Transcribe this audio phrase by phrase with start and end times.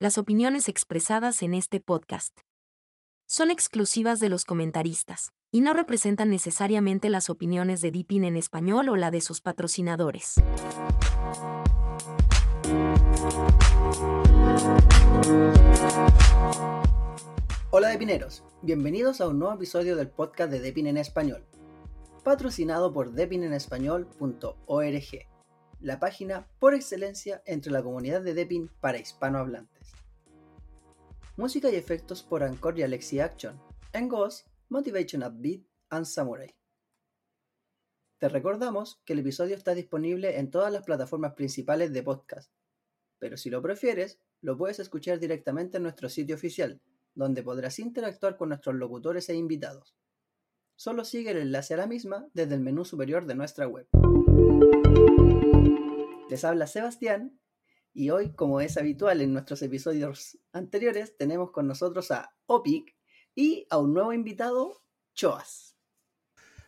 [0.00, 2.42] Las opiniones expresadas en este podcast
[3.26, 8.90] son exclusivas de los comentaristas y no representan necesariamente las opiniones de Deepin en español
[8.90, 10.34] o la de sus patrocinadores.
[17.70, 21.44] Hola Depineros, bienvenidos a un nuevo episodio del podcast de Depin en español,
[22.22, 25.26] patrocinado por depinenespañol.org,
[25.80, 29.77] la página por excelencia entre la comunidad de Depin para hispanohablantes.
[31.38, 36.52] Música y efectos por Anchor y Alexi Action, en Ghost, Motivation Upbeat and Samurai.
[38.18, 42.52] Te recordamos que el episodio está disponible en todas las plataformas principales de podcast,
[43.20, 46.82] pero si lo prefieres, lo puedes escuchar directamente en nuestro sitio oficial,
[47.14, 49.94] donde podrás interactuar con nuestros locutores e invitados.
[50.74, 53.86] Solo sigue el enlace a la misma desde el menú superior de nuestra web.
[56.28, 57.38] Les habla Sebastián
[57.92, 62.94] y hoy, como es habitual en nuestros episodios anteriores, tenemos con nosotros a Opic
[63.34, 64.82] y a un nuevo invitado,
[65.14, 65.76] Choas.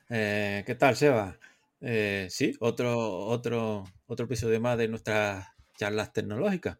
[0.08, 1.38] Eh, ¿Qué tal, Seba?
[1.80, 6.78] Eh, sí, otro, otro, otro episodio más de nuestras charlas tecnológicas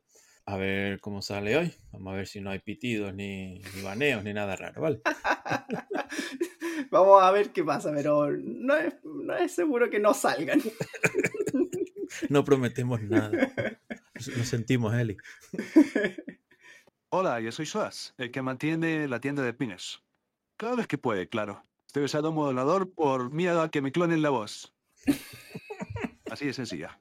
[0.51, 1.73] a ver cómo sale hoy.
[1.93, 5.01] Vamos a ver si no hay pitidos, ni, baneos, ni nada raro, ¿vale?
[6.91, 10.61] Vamos a ver qué pasa, pero no es, no es seguro que no salgan.
[12.29, 13.31] no prometemos nada.
[14.37, 15.17] Lo sentimos, Eli.
[17.11, 20.03] Hola, yo soy Suaz, el que mantiene la tienda de pines.
[20.57, 21.65] Cada vez que puede, claro.
[21.87, 24.75] Estoy usando un modulador por miedo a que me clonen la voz.
[26.31, 27.01] Así de sencilla.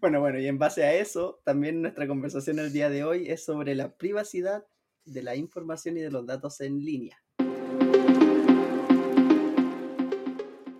[0.00, 3.44] Bueno, bueno, y en base a eso, también nuestra conversación el día de hoy es
[3.44, 4.64] sobre la privacidad
[5.04, 7.22] de la información y de los datos en línea.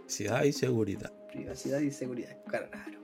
[0.07, 1.13] Privacidad y seguridad.
[1.29, 3.00] Privacidad y seguridad, claro.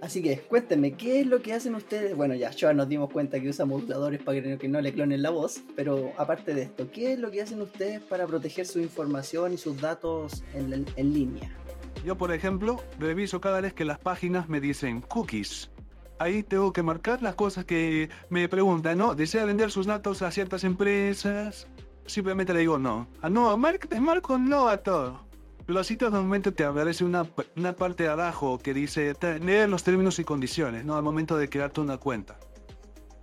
[0.00, 2.16] Así que cuéntenme, ¿qué es lo que hacen ustedes?
[2.16, 5.30] Bueno, ya, ya nos dimos cuenta que usan moduladores para que no le clonen la
[5.30, 9.52] voz, pero aparte de esto, ¿qué es lo que hacen ustedes para proteger su información
[9.52, 11.50] y sus datos en, línea?
[12.04, 15.70] Yo, por ejemplo, reviso cada vez que las páginas me dicen cookies.
[16.20, 19.14] Ahí tengo que marcar las cosas que me preguntan, ¿no?
[19.14, 21.68] ¿Desea vender sus datos a ciertas empresas?
[22.06, 23.08] Simplemente le digo no.
[23.20, 23.56] Ah, no,
[23.88, 25.27] te marco no a todo.
[25.76, 30.18] Así todo momento te aparece una, una parte de abajo que dice leer los términos
[30.18, 30.96] y condiciones, ¿no?
[30.96, 32.38] Al momento de crearte una cuenta.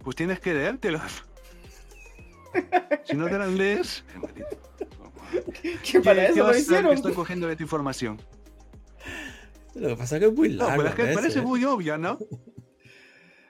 [0.04, 1.26] Pues tienes que leértelos.
[3.04, 4.06] si no te las lees...
[5.84, 6.94] ¿Qué, para eso lo hicieron?
[6.94, 8.22] Estoy cogiendo de tu información.
[9.74, 10.72] Lo que pasa es que es muy largo.
[10.72, 12.18] No, pero es que parece muy obvio, ¿no?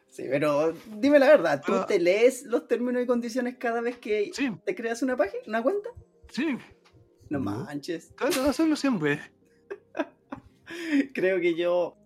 [0.07, 4.31] Sí, pero dime la verdad, ¿tú te lees los términos y condiciones cada vez que
[4.63, 5.89] te creas una página, una cuenta?
[6.29, 6.57] Sí.
[7.39, 8.15] No manches.
[8.15, 9.19] Trato de hacerlo siempre.
[11.13, 11.97] Creo que yo,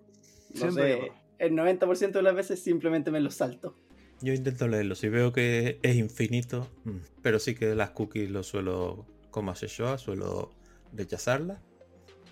[0.55, 3.75] no sé, el 90% de las veces simplemente me los salto.
[4.21, 8.43] Yo intento leerlo, si veo que es infinito, mm, pero sí que las cookies lo
[8.43, 10.51] suelo, como hace yo, suelo
[10.93, 11.59] rechazarlas.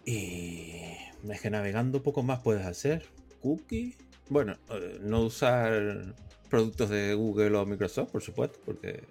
[0.05, 0.81] Y
[1.29, 3.05] es que navegando poco más puedes hacer.
[3.41, 3.95] Cookie.
[4.29, 6.15] Bueno, eh, no usar
[6.49, 9.03] productos de Google o Microsoft, por supuesto, porque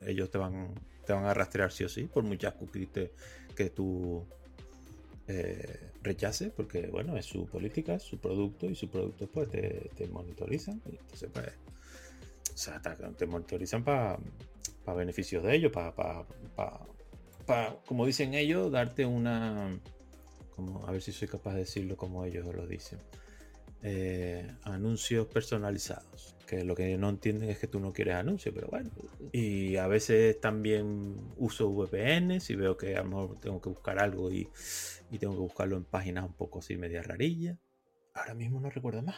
[0.00, 0.74] ellos te van,
[1.04, 2.88] te van a rastrear sí o sí por muchas cookies
[3.54, 4.24] que tú
[5.28, 10.06] eh, rechaces, porque bueno, es su política, su producto y su producto pues te, te
[10.08, 10.80] monitorizan.
[10.84, 11.48] entonces pues,
[12.52, 12.80] o sea,
[13.16, 14.18] te monitorizan para
[14.96, 19.70] beneficios de ellos, para, para, como dicen ellos, darte una
[20.54, 22.98] como, a ver si soy capaz de decirlo como ellos lo dicen.
[23.84, 26.36] Eh, anuncios personalizados.
[26.46, 28.90] Que lo que no entienden es que tú no quieres anuncios, pero bueno.
[29.32, 33.98] Y a veces también uso VPN si veo que a lo mejor tengo que buscar
[33.98, 34.48] algo y,
[35.18, 37.58] tengo que buscarlo en páginas un poco así media rarillas.
[38.14, 39.16] Ahora mismo no recuerdo más.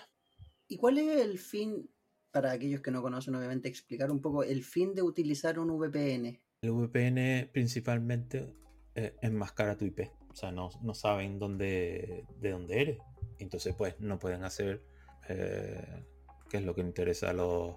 [0.67, 1.91] ¿Y cuál es el fin,
[2.31, 6.41] para aquellos que no conocen, obviamente, explicar un poco el fin de utilizar un VPN?
[6.63, 8.55] El VPN principalmente
[8.95, 10.01] eh, enmascara tu IP.
[10.31, 12.99] O sea, no, saben dónde, de dónde eres.
[13.39, 14.83] Entonces, pues, no pueden hacer,
[15.29, 16.03] eh,
[16.51, 17.77] que es lo que interesa a los,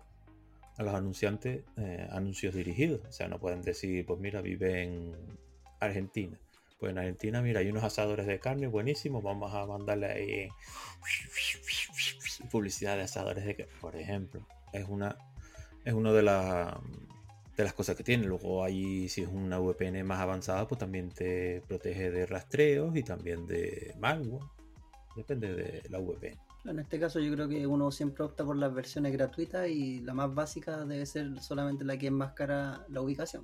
[0.78, 3.02] a los anunciantes, eh, anuncios dirigidos.
[3.08, 5.16] O sea, no pueden decir, pues mira, vive en
[5.80, 6.38] Argentina.
[6.80, 10.50] Pues en Argentina, mira, hay unos asadores de carne buenísimos, vamos a mandarle ahí
[12.52, 14.46] publicidad de asadores de carne, por ejemplo.
[14.74, 15.18] Es una,
[15.84, 16.76] es de las
[17.58, 18.26] de las cosas que tiene.
[18.26, 23.04] Luego ahí si es una VPN más avanzada, pues también te protege de rastreos y
[23.04, 24.46] también de malware.
[25.18, 26.38] Depende de la VPN.
[26.66, 30.14] En este caso yo creo que uno siempre opta por las versiones gratuitas y la
[30.14, 33.44] más básica debe ser solamente la que enmascara la ubicación.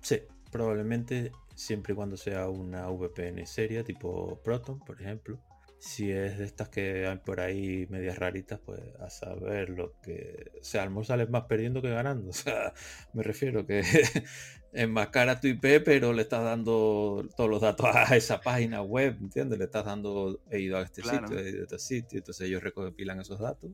[0.00, 5.38] Sí, probablemente siempre y cuando sea una VPN seria, tipo Proton, por ejemplo,
[5.78, 10.52] Si es de estas que hay por ahí medias raritas, pues a saber lo que.
[10.60, 12.30] O sea, al sales más perdiendo que ganando.
[12.30, 12.72] O sea,
[13.12, 13.80] me refiero que
[14.72, 18.82] es más cara tu IP, pero le estás dando todos los datos a esa página
[18.82, 19.58] web, ¿entiendes?
[19.58, 22.62] Le estás dando, he ido a este sitio, he ido a este sitio, entonces ellos
[22.62, 23.70] recopilan esos datos,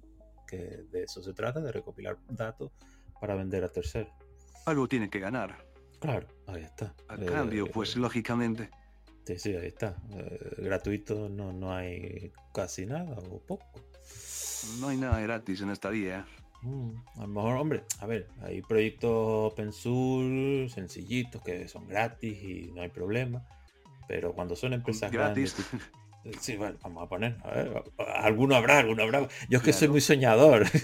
[0.47, 0.57] que
[0.91, 2.73] de eso se trata, de recopilar datos
[3.21, 4.13] para vender a terceros.
[4.67, 5.65] Algo tiene que ganar.
[6.01, 6.95] Claro, ahí está.
[7.09, 8.71] A cambio, pues lógicamente.
[9.25, 9.97] Sí, sí, ahí está.
[10.15, 13.67] Eh, gratuito no, no hay casi nada o poco.
[14.81, 16.27] No hay nada gratis en esta vida.
[16.63, 19.11] Mm, a lo mejor, hombre, a ver, hay proyectos
[19.53, 23.45] open source, sencillitos, que son gratis y no hay problema.
[24.09, 25.57] Pero cuando son empresas gratis.
[25.57, 25.91] grandes.
[26.41, 27.37] Sí, bueno, vamos a poner.
[27.43, 27.83] A ver,
[28.15, 29.29] alguno habrá, alguno habrá.
[29.49, 30.67] Yo es que soy muy soñador.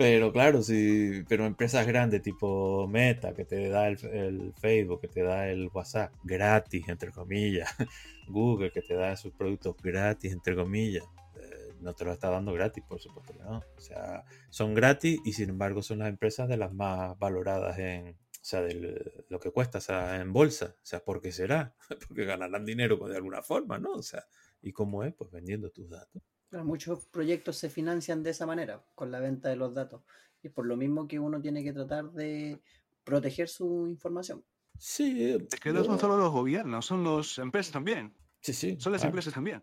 [0.00, 5.22] Pero claro, sí, pero empresas grandes tipo Meta, que te da el, Facebook, que te
[5.22, 7.68] da el WhatsApp gratis, entre comillas,
[8.26, 11.04] Google, que te da sus productos gratis, entre comillas,
[11.36, 13.58] eh, no te lo está dando gratis, por supuesto que no.
[13.58, 18.08] O sea, son gratis y sin embargo son las empresas de las más valoradas en,
[18.08, 20.76] o sea, de lo que cuesta, o sea, en bolsa.
[20.78, 21.74] O sea, ¿por qué será?
[22.08, 23.92] Porque ganarán dinero de alguna forma, ¿no?
[23.92, 24.24] O sea,
[24.62, 25.12] ¿y cómo es?
[25.12, 29.56] Pues vendiendo tus datos muchos proyectos se financian de esa manera, con la venta de
[29.56, 30.02] los datos.
[30.42, 32.60] Y por lo mismo que uno tiene que tratar de
[33.04, 34.44] proteger su información.
[34.78, 35.36] Sí.
[35.52, 38.14] Es que no son solo los gobiernos, son las empresas también.
[38.40, 38.76] Sí, sí.
[38.80, 39.62] Son las empresas también.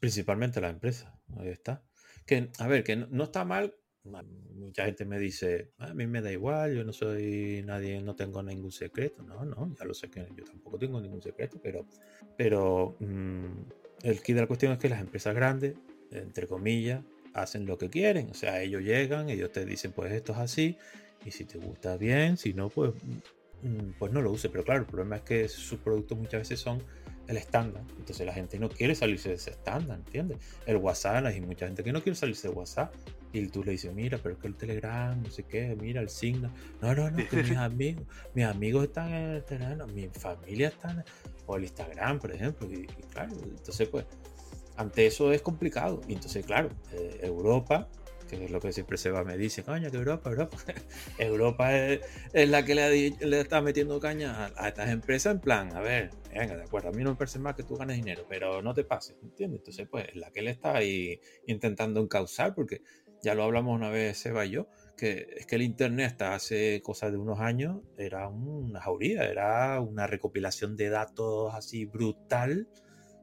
[0.00, 1.12] principalmente las empresas.
[1.36, 1.84] Ahí está.
[2.26, 3.74] Que, a ver, que no, está mal.
[4.54, 8.42] Mucha gente me dice, a mí me da igual, yo no soy nadie, no tengo
[8.42, 9.22] ningún secreto.
[9.22, 11.86] No, no, ya lo sé que yo tampoco tengo ningún secreto, pero,
[12.36, 13.46] pero mm,
[14.02, 15.76] el key de la cuestión es que las empresas grandes
[16.12, 17.02] entre comillas,
[17.34, 18.30] hacen lo que quieren.
[18.30, 20.76] O sea, ellos llegan, ellos te dicen, pues esto es así,
[21.24, 22.92] y si te gusta bien, si no, pues,
[23.62, 24.50] mm, pues no lo uses.
[24.50, 26.82] Pero claro, el problema es que sus productos muchas veces son
[27.28, 27.84] el estándar.
[27.98, 30.38] Entonces la gente no quiere salirse de ese estándar, ¿entiendes?
[30.66, 32.94] El WhatsApp, hay mucha gente que no quiere salirse de WhatsApp.
[33.32, 36.10] Y tú le dices, mira, pero es que el Telegram, no sé qué, mira el
[36.10, 36.52] signo.
[36.82, 38.04] No, no, no, que mis amigos,
[38.34, 41.04] mis amigos están en el Telegram, mi familia está en
[41.46, 42.68] o el Instagram, por ejemplo.
[42.70, 44.04] y claro, entonces pues
[44.76, 46.00] ante eso es complicado.
[46.08, 47.88] Y entonces, claro, eh, Europa,
[48.28, 50.56] que es lo que siempre se va, me dice, coño, que Europa, Europa.
[51.18, 52.00] Europa es,
[52.48, 56.62] la que le, está metiendo caña a, estas empresas en plan, a ver, venga, de
[56.62, 59.16] acuerdo, a mí no me parece más que tú ganes dinero, pero no te pases,
[59.22, 59.60] ¿entiendes?
[59.60, 62.82] Entonces, pues, es la que le está ahí intentando encauzar, porque
[63.22, 66.80] ya lo hablamos una vez, Seba y yo, que es que el Internet hasta hace
[66.82, 72.68] cosas de unos años era una jauría, era una recopilación de datos así brutal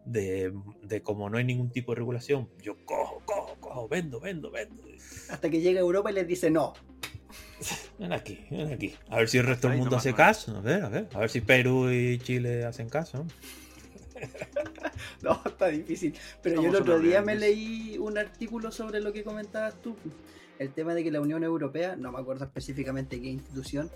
[0.06, 0.54] de,
[0.84, 4.84] de como no hay ningún tipo de regulación, yo cojo, cojo, cojo, vendo, vendo, vendo.
[5.30, 6.74] Hasta que llega Europa y les dice no.
[8.00, 8.96] Ven aquí, ven aquí.
[9.10, 10.56] A ver si el resto del mundo hace caso.
[10.58, 11.08] A ver, a ver.
[11.14, 13.26] A ver si Perú y Chile hacen caso.
[15.22, 16.16] no, está difícil.
[16.42, 19.96] Pero yo el otro día me leí un artículo sobre lo que comentabas tú
[20.60, 23.90] el tema de que la Unión Europea, no me acuerdo específicamente qué institución,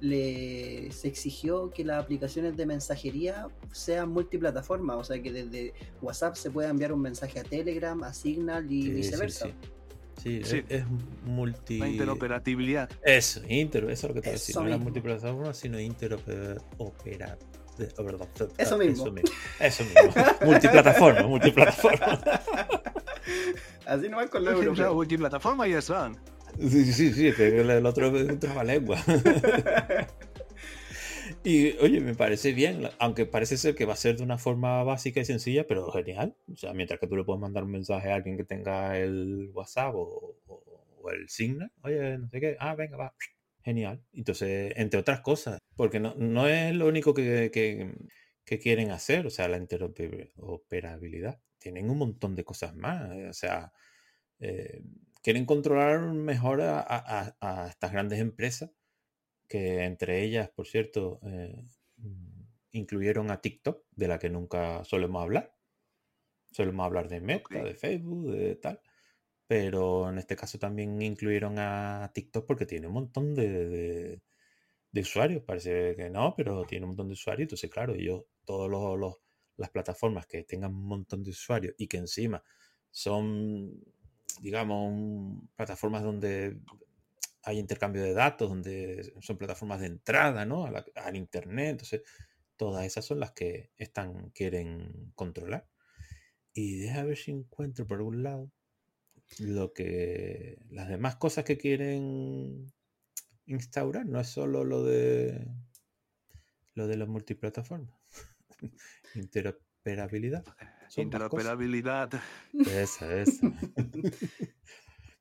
[0.00, 5.72] le se exigió que las aplicaciones de mensajería sean multiplataformas, o sea que desde
[6.02, 9.48] WhatsApp se pueda enviar un mensaje a Telegram, a Signal y viceversa.
[10.22, 10.62] Sí, sí.
[10.68, 10.84] Es,
[11.24, 11.78] multi.
[11.78, 12.90] La interoperabilidad.
[13.02, 14.54] Eso, inter, eso es lo que te decía.
[14.60, 16.60] No era multiplataforma, sino interoperabilidad.
[16.76, 16.92] Oh,
[18.58, 19.06] eso mismo.
[19.06, 19.30] Eso mismo.
[19.58, 20.22] Eso mismo.
[20.44, 22.20] multiplataforma, multiplataforma.
[23.86, 24.94] Así no con la europeo.
[24.94, 26.12] Multiplataforma y eso.
[26.58, 28.98] Sí, sí, sí, el otro es un lengua.
[31.42, 34.82] Y oye, me parece bien, aunque parece ser que va a ser de una forma
[34.82, 36.36] básica y sencilla, pero genial.
[36.52, 39.50] O sea, mientras que tú le puedes mandar un mensaje a alguien que tenga el
[39.54, 40.36] WhatsApp o,
[41.10, 43.14] el Signal, oye, no sé qué, ah, venga, va,
[43.64, 44.02] genial.
[44.12, 47.94] Entonces, entre otras cosas, porque no, no es lo único que, que,
[48.44, 53.12] que quieren hacer, o sea, la interoperabilidad tienen un montón de cosas más.
[53.12, 53.72] Eh, o sea,
[54.40, 54.82] eh,
[55.22, 58.70] quieren controlar mejor a, estas grandes empresas,
[59.46, 61.64] que entre ellas, por cierto, eh,
[62.72, 65.54] incluyeron a TikTok, de la que nunca solemos hablar.
[66.52, 68.80] Solemos hablar de Meta, de Facebook, de tal.
[69.46, 74.20] Pero en este caso también incluyeron a TikTok porque tiene un montón de,
[74.92, 75.42] de, usuarios.
[75.42, 77.46] Parece que no, pero tiene un montón de usuarios.
[77.46, 79.16] Entonces, claro, ellos, todos los
[79.60, 82.42] las plataformas que tengan un montón de usuarios y que encima
[82.90, 83.84] son,
[84.40, 86.58] digamos, plataformas donde
[87.42, 90.66] hay intercambio de datos, donde son plataformas de entrada ¿no?
[90.66, 91.72] al Internet.
[91.72, 92.02] Entonces,
[92.56, 95.68] todas esas son las que están, quieren controlar.
[96.54, 98.50] Y deja ver si encuentro por algún lado
[99.38, 102.72] lo que las demás cosas que quieren
[103.46, 105.46] instaurar no es solo lo de
[106.74, 107.94] lo de las multiplataformas
[109.14, 110.44] interoperabilidad.
[110.96, 112.10] Interoperabilidad.
[112.52, 113.52] Esa, esa.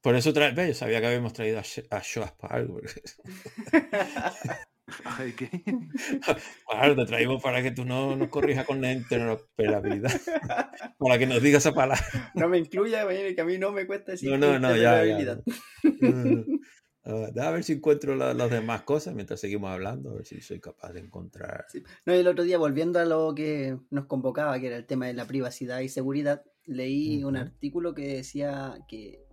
[0.02, 0.52] Por eso tra...
[0.52, 2.34] yo sabía que habíamos traído a, a Shoas
[5.04, 5.50] Ay, ¿qué?
[6.68, 10.20] Claro, te traímos para que tú no nos corrijas con la interoperabilidad.
[10.98, 12.04] para que nos digas esa palabra.
[12.34, 15.38] No me incluya, que a mí no me cuesta decir no, no, no, ya, ya.
[17.06, 20.60] Uh, a ver si encuentro las demás cosas mientras seguimos hablando, a ver si soy
[20.60, 21.66] capaz de encontrar.
[21.70, 21.84] Sí.
[22.06, 25.14] No, el otro día, volviendo a lo que nos convocaba, que era el tema de
[25.14, 27.30] la privacidad y seguridad, leí uh -huh.
[27.30, 29.26] un artículo que decía que,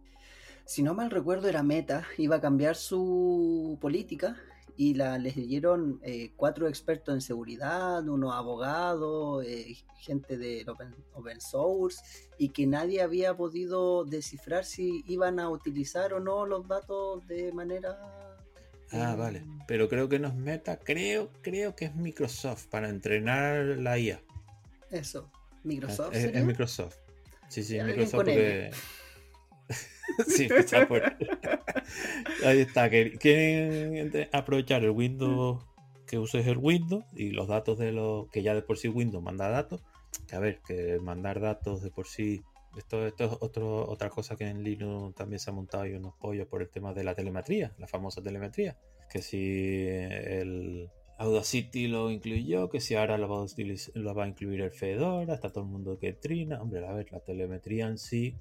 [0.64, 4.36] si no mal recuerdo, era Meta, iba a cambiar su política
[4.76, 11.40] y la leyeron eh, cuatro expertos en seguridad, unos abogados, eh, gente del open, open,
[11.40, 12.02] source,
[12.38, 17.52] y que nadie había podido descifrar si iban a utilizar o no los datos de
[17.52, 17.98] manera...
[18.92, 19.16] Ah, eh...
[19.16, 19.44] vale.
[19.66, 24.20] Pero creo que no es Meta, creo, creo que es Microsoft para entrenar la IA.
[24.90, 25.30] Eso,
[25.64, 26.14] Microsoft.
[26.14, 26.96] Es, es Microsoft.
[27.48, 28.70] Sí, sí, Microsoft porque...
[30.26, 30.48] sí,
[30.88, 31.02] por...
[32.44, 35.64] Ahí está, quieren aprovechar el Windows
[36.06, 39.22] que uses el Windows y los datos de los que ya de por sí Windows
[39.22, 39.82] manda datos.
[40.28, 42.42] Que a ver, que mandar datos de por sí,
[42.76, 46.14] esto, esto es otro, otra cosa que en Linux también se ha montado y unos
[46.14, 48.76] pollos por el tema de la telemetría, la famosa telemetría.
[49.10, 54.24] Que si el Audacity lo incluyó, que si ahora lo va a, utilizar, lo va
[54.24, 56.62] a incluir el Fedora, está todo el mundo que trina.
[56.62, 58.36] Hombre, a ver, la telemetría en sí,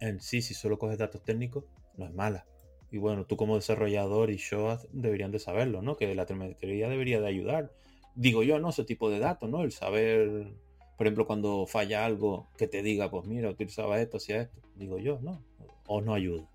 [0.00, 1.64] en sí, si solo coges datos técnicos,
[1.96, 2.46] no es mala.
[2.90, 5.96] Y bueno, tú como desarrollador y yo deberían de saberlo, ¿no?
[5.96, 7.72] Que la telemetría debería de ayudar.
[8.14, 8.70] Digo yo, ¿no?
[8.70, 9.62] Ese tipo de datos, ¿no?
[9.62, 10.54] El saber,
[10.96, 14.60] por ejemplo, cuando falla algo, que te diga, pues mira, utilizaba esto, hacía esto.
[14.76, 15.42] Digo yo, ¿no?
[15.86, 16.48] O no ayuda.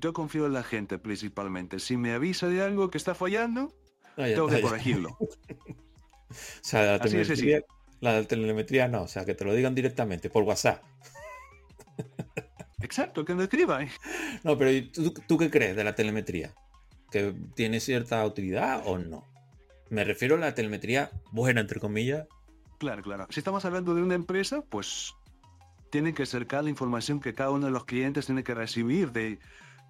[0.00, 1.80] Yo confío en la gente principalmente.
[1.80, 3.74] Si me avisa de algo que está fallando,
[4.16, 5.10] ah, tengo que corregirlo.
[5.20, 7.62] o sea, la telemetría,
[8.00, 10.82] la telemetría no, o sea, que te lo digan directamente por WhatsApp.
[12.80, 13.80] Exacto, que me escriba.
[14.44, 16.54] No, pero ¿tú, ¿tú, qué crees de la telemetría?
[17.10, 19.24] ¿Que tiene cierta utilidad o no?
[19.90, 22.26] Me refiero a la telemetría buena, entre comillas.
[22.78, 23.26] Claro, claro.
[23.30, 25.14] Si estamos hablando de una empresa, pues
[25.90, 29.38] tiene que acercar la información que cada uno de los clientes tiene que recibir de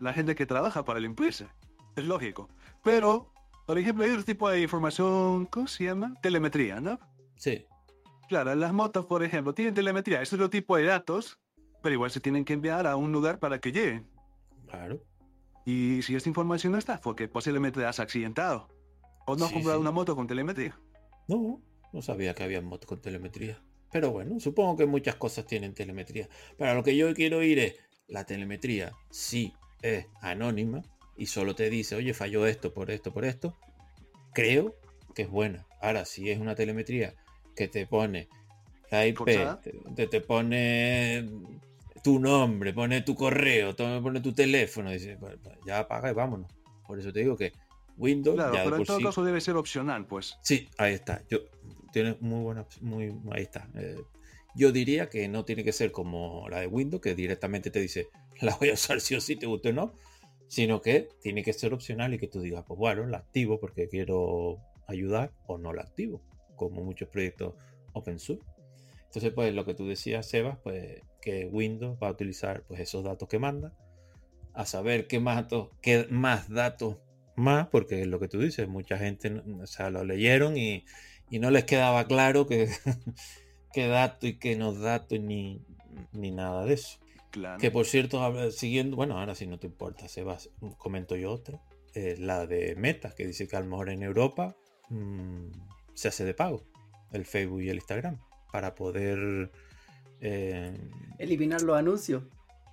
[0.01, 1.53] la gente que trabaja para la empresa.
[1.97, 2.49] Es lógico.
[2.85, 3.33] Pero,
[3.67, 6.15] por ejemplo, hay otro tipo de información, ¿cómo se llama?
[6.23, 6.99] Telemetría, ¿no?
[7.37, 7.67] Sí.
[8.29, 10.23] Claro, las motos, por ejemplo, tienen telemetría.
[10.23, 11.39] Es otro tipo de datos
[11.83, 14.07] pero igual se tienen que enviar a un lugar para que lleguen.
[14.69, 15.03] Claro.
[15.65, 18.69] Y si esta información no está, porque posiblemente has accidentado.
[19.27, 19.83] O no has sí, comprado sí.
[19.83, 20.79] una moto con telemetría.
[21.29, 21.61] No,
[21.93, 23.63] no sabía que había motos con telemetría.
[23.91, 26.29] Pero bueno, supongo que muchas cosas tienen telemetría.
[26.57, 30.83] Pero lo que yo quiero oír es, la telemetría sí es anónima
[31.17, 33.57] y solo te dice, oye, falló esto por esto, por esto.
[34.33, 34.75] Creo
[35.15, 35.67] que es buena.
[35.81, 37.15] Ahora, si es una telemetría
[37.55, 38.29] que te pone
[38.91, 39.25] la IP,
[39.95, 41.29] te, te, pone
[42.03, 45.19] tu nombre, pone tu correo, pone tu teléfono, dice,
[45.67, 46.51] ya apaga y vámonos.
[46.87, 47.53] Por eso te digo que
[47.97, 48.37] Windows.
[48.37, 50.39] Claro, ya pero en todo sí, caso debe ser opcional, pues.
[50.43, 51.23] Sí, ahí está.
[51.29, 51.41] Yo,
[51.93, 53.69] tiene muy buena, muy, ahí está.
[53.75, 54.03] Eh,
[54.55, 58.09] yo diría que no tiene que ser como la de Windows, que directamente te dice,
[58.41, 59.95] la voy a usar sí o sí, te guste o no,
[60.49, 63.89] sino que tiene que ser opcional y que tú digas, pues bueno, la activo porque
[63.89, 66.23] quiero ayudar o no la activo,
[66.57, 67.55] como muchos proyectos
[67.93, 68.45] open source.
[69.05, 73.05] Entonces, pues lo que tú decías, Sebas, pues que Windows va a utilizar pues esos
[73.05, 73.73] datos que manda,
[74.55, 76.97] a saber qué más, datos, qué más datos
[77.37, 80.85] más, porque lo que tú dices, mucha gente o sea, lo leyeron y,
[81.31, 82.69] y no les quedaba claro que,
[83.73, 85.63] qué dato y qué no dato ni,
[86.13, 86.99] ni nada de eso.
[87.31, 87.61] Claro.
[87.61, 91.61] Que por cierto, siguiendo, bueno, ahora si no te importa, Sebas, comento yo otra,
[91.95, 94.57] eh, la de Meta, que dice que a lo mejor en Europa
[94.89, 95.51] mmm,
[95.95, 96.65] se hace de pago,
[97.13, 98.19] el Facebook y el Instagram
[98.53, 99.53] para poder...
[100.21, 100.77] Eh,
[101.19, 102.23] eliminar los anuncios.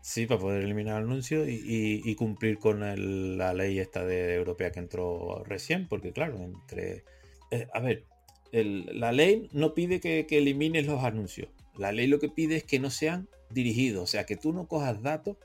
[0.01, 4.35] Sí, para poder eliminar anuncios y, y, y cumplir con el, la ley esta de
[4.35, 7.03] europea que entró recién, porque claro, entre...
[7.49, 8.03] Eh, a ver,
[8.51, 11.49] el, la ley no pide que, que, elimines los anuncios.
[11.75, 14.67] La ley lo que pide es que no sean dirigidos, o sea, que tú no
[14.67, 15.37] cojas datos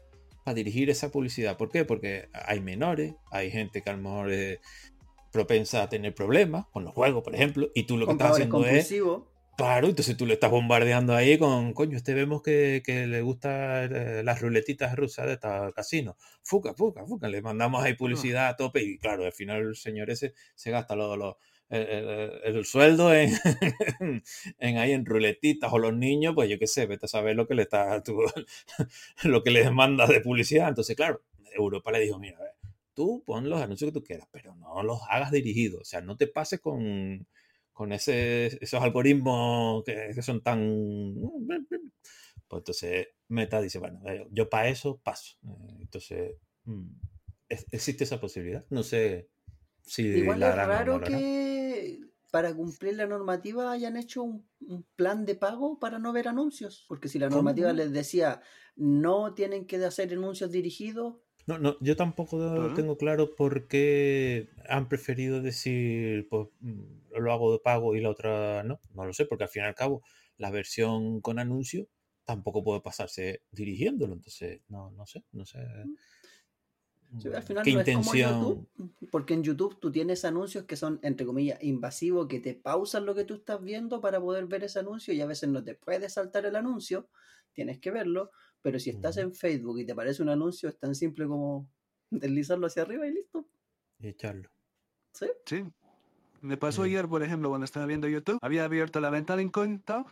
[0.44, 1.56] para dirigir esa publicidad.
[1.56, 1.84] ¿Por qué?
[1.84, 4.58] Porque hay menores, hay gente que a lo mejor es
[5.32, 8.64] propensa a tener problemas con los juegos, por ejemplo, y tú lo que estás haciendo
[8.66, 8.92] es
[9.60, 13.94] Claro, entonces tú le estás bombardeando ahí con, coño, este vemos que, que le gustan
[13.94, 16.16] eh, las ruletitas rusas de este casino.
[16.42, 17.28] Fuca, fuca, fuca.
[17.28, 20.96] Le mandamos ahí publicidad a tope y claro, al final el señor ese se gasta
[20.96, 21.36] lo, lo,
[21.68, 23.32] el, el, el, sueldo en,
[24.58, 27.46] en, ahí en ruletitas o los niños, pues yo qué sé, vete a saber lo
[27.46, 28.16] que le está, tú,
[29.24, 30.70] lo que les manda de publicidad.
[30.70, 31.20] Entonces, claro,
[31.52, 32.54] Europa le dijo, mira, a ver,
[32.94, 35.82] tú pon los anuncios que tú quieras, pero no los hagas dirigidos.
[35.82, 37.26] O sea, no te pases con
[37.80, 40.60] con ese, esos algoritmos que, que son tan...
[42.46, 45.38] Pues entonces Meta dice, bueno, eh, yo para eso paso.
[45.44, 46.90] Eh, Entonces, mm,
[47.48, 48.66] es- existe esa posibilidad.
[48.68, 49.30] No sé
[49.82, 54.86] si Igual la es no raro que para cumplir la normativa hayan hecho un, un
[54.94, 56.84] plan de pago para no ver anuncios.
[56.86, 57.78] Porque si la normativa ¿Cómo?
[57.78, 58.42] les decía
[58.76, 61.16] no tienen que hacer anuncios dirigidos,
[61.50, 67.52] No, no, yo tampoco tengo claro por qué han preferido decir, pues mm, lo hago
[67.52, 68.78] de pago y la otra no.
[68.94, 70.04] No lo sé, porque al fin y al cabo
[70.36, 71.88] la versión con anuncio
[72.24, 74.14] tampoco puede pasarse dirigiéndolo.
[74.14, 75.58] Entonces, no, no sé, no sé.
[77.18, 78.68] Sí, al mm, final qué no es como intención.
[78.76, 83.06] YouTube, porque en YouTube tú tienes anuncios que son, entre comillas, invasivos, que te pausan
[83.06, 85.74] lo que tú estás viendo para poder ver ese anuncio y a veces no te
[85.74, 87.08] puedes saltar el anuncio,
[87.52, 88.30] tienes que verlo,
[88.62, 91.70] pero si estás en Facebook y te aparece un anuncio, es tan simple como
[92.10, 93.48] deslizarlo hacia arriba y listo.
[93.98, 94.50] Y echarlo.
[95.12, 95.26] ¿Sí?
[95.46, 95.64] Sí.
[96.40, 96.90] Me pasó Sí.
[96.90, 100.04] ayer, por ejemplo, cuando estaba viendo YouTube, había abierto la ventana incógnita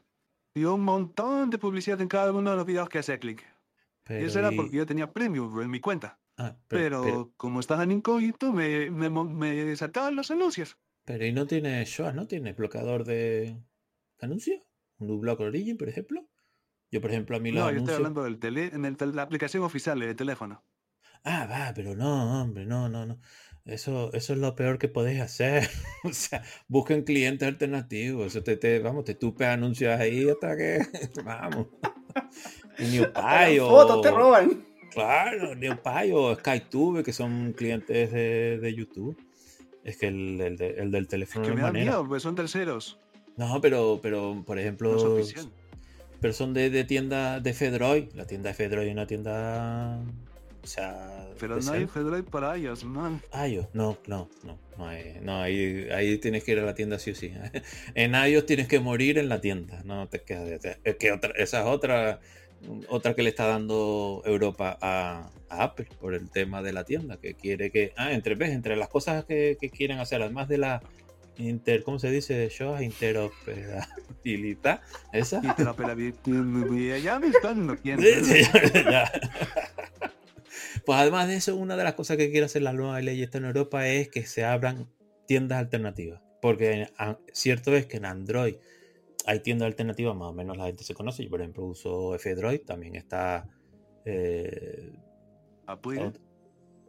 [0.55, 3.47] y un montón de publicidad en cada uno de los videos que hacía clic.
[4.11, 6.19] Y eso era porque yo tenía premium en mi cuenta.
[6.39, 10.79] ah, Pero, pero, pero, como estaba en incógnito, me, me, me saltaban los anuncios.
[11.05, 12.13] pero ¿y no tiene SHOA?
[12.13, 13.63] ¿No tiene bloqueador de
[14.21, 14.61] anuncios?
[14.99, 16.29] ¿Un Ublog Origin, por ejemplo?
[16.91, 19.23] Yo, por ejemplo, a mí los No, yo estoy hablando del tele, en el la
[19.23, 20.65] aplicación oficial del teléfono.
[21.25, 23.21] Ah, va, pero no, hombre, no, no, no.
[23.65, 25.69] Eso, eso es lo peor que podéis hacer.
[26.05, 28.29] O sea, busquen clientes alternativos.
[28.29, 30.79] Eso te, te- vamos, te tupe anuncios ahí hasta que.
[31.25, 31.67] Vamos.
[32.15, 32.31] Hasta
[32.79, 34.17] NewPie las fotos te o.
[34.17, 34.65] roban.
[34.93, 39.21] Claro, NewPie o SkyTube, que son clientes de, de YouTube.
[39.85, 41.91] Es que el, el de- el del teléfono Que no me es da manera.
[41.91, 42.99] miedo, porque son terceros.
[43.37, 45.51] No, pero, pero, por No es ejemplo, oficial.
[46.21, 48.13] Pero son de, de tienda de Fedroid.
[48.15, 50.01] La tienda de Fedroid es una tienda.
[50.63, 51.27] O sea.
[51.39, 53.23] Pero no hay Fedroid para ellos, man.
[53.33, 56.99] iOS, no, no, no, no, hay, no ahí, ahí tienes que ir a la tienda
[56.99, 57.33] sí o sí.
[57.95, 61.33] En iOS tienes que morir en la tienda, no te quedas de Es que otra,
[61.37, 62.19] esa es otra,
[62.89, 67.19] otra que le está dando Europa a, a Apple por el tema de la tienda,
[67.19, 70.59] que quiere que, ah, entre, ves, entre las cosas que, que quieren hacer, además de
[70.59, 70.83] la
[71.39, 72.49] inter, ¿cómo se dice?
[72.51, 74.81] Yo, interoperabilidad,
[75.13, 75.41] esa.
[75.41, 78.03] Pela- Ya me están metiendo.
[78.03, 78.43] Sí, sí.
[80.85, 83.39] Pues además de eso, una de las cosas que quiere hacer la nueva ley esta
[83.39, 84.89] en Europa es que se abran
[85.27, 86.23] tiendas alternativas.
[86.41, 88.55] Porque a- cierto es que en Android
[89.27, 91.25] hay tiendas alternativas, más o menos la gente se conoce.
[91.25, 93.47] Yo, por ejemplo, uso F-Droid, también está.
[94.07, 94.93] eh,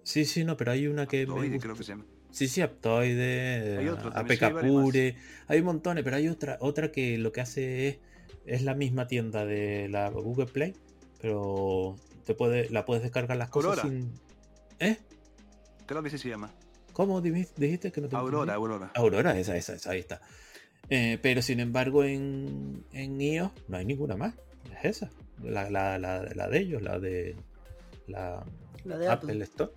[0.03, 1.25] sí, sí, no, pero hay una que.
[1.25, 1.63] me gusta.
[1.63, 2.05] creo que se llama.
[2.31, 5.15] Sí, sí, Aptoide, Hay otro sí, hay
[5.47, 7.97] hay montones, pero hay otra, otra que lo que hace es,
[8.45, 10.75] es la misma tienda de la Google Play,
[11.21, 14.13] pero te puede, la puedes descargar las cosas sin.
[14.79, 14.97] ¿Eh?
[15.85, 16.51] Creo que sí se llama.
[16.93, 18.73] ¿Cómo dijiste que no te Aurora, entendí?
[18.73, 18.91] Aurora.
[18.93, 20.21] Aurora, esa, esa, esa, ahí está.
[20.89, 24.35] Eh, pero sin embargo, en, en iOS no hay ninguna más.
[24.77, 25.09] Es esa.
[25.43, 27.35] La, la, la, la de ellos, la de
[28.07, 28.43] la
[28.83, 29.43] La de Apple Apple.
[29.43, 29.71] Store.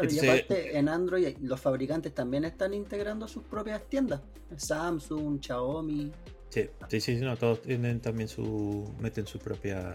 [0.00, 4.20] Claro, y Entonces- aparte en Android los fabricantes también están integrando sus propias tiendas.
[4.56, 6.10] Samsung, Xiaomi.
[6.48, 8.92] Sí, sí, sí, no, todos tienen también su.
[8.98, 9.92] meten su propia.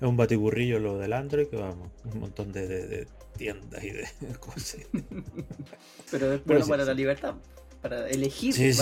[0.00, 3.90] Es un batiburrillo lo del Android, que vamos, un montón de, de- de tiendas y
[3.90, 4.04] de
[4.40, 4.80] cosas.
[6.10, 6.88] Pero es bueno sí, para sí.
[6.88, 7.34] la libertad.
[7.82, 8.78] Para elegir, Sí, como-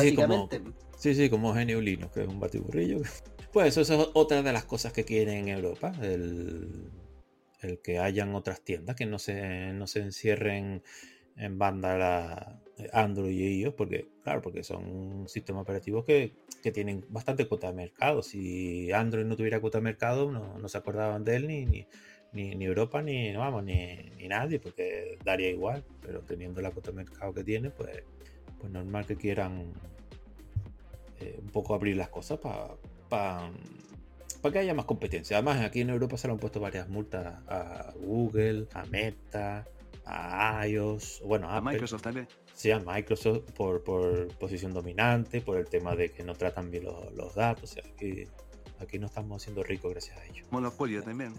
[0.48, 0.62] básicamente.
[0.98, 3.00] Sí, sí, como Genio Linux, que es un batiburrillo.
[3.52, 6.90] Pues eso, eso es otra de las cosas que quieren en Europa, el,
[7.60, 10.82] el que hayan otras tiendas que no se, no se encierren
[11.36, 12.60] en banda la
[12.92, 17.74] Android y ellos, porque, claro, porque son sistemas operativos que, que tienen bastante cuota de
[17.74, 18.22] mercado.
[18.22, 21.86] Si Android no tuviera cuota de mercado, no, no se acordaban de él ni, ni,
[22.32, 25.84] ni, ni Europa, ni, vamos, ni, ni nadie, porque daría igual.
[26.02, 28.02] Pero teniendo la cuota de mercado que tiene, pues,
[28.58, 29.72] pues normal que quieran
[31.20, 32.38] eh, un poco abrir las cosas
[33.08, 33.50] para
[34.52, 35.36] que haya más competencia.
[35.38, 39.66] Además, aquí en Europa se le han puesto varias multas a Google, a Meta,
[40.04, 42.28] a iOS, bueno, a A Apple, Microsoft, dale.
[42.52, 46.84] sí, a Microsoft por, por posición dominante, por el tema de que no tratan bien
[46.84, 47.70] los, los datos.
[47.70, 48.24] O sea, aquí,
[48.78, 50.44] aquí no estamos siendo ricos gracias a ello.
[50.50, 51.34] Monopolio también.